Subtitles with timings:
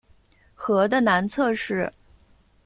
[0.55, 1.93] 河的南侧是。